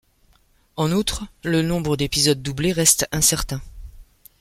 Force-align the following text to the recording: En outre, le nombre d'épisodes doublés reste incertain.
En 0.77 0.91
outre, 0.93 1.27
le 1.43 1.61
nombre 1.61 1.95
d'épisodes 1.95 2.41
doublés 2.41 2.71
reste 2.71 3.07
incertain. 3.11 3.61